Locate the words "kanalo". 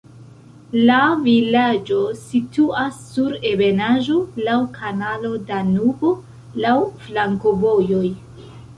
4.81-5.33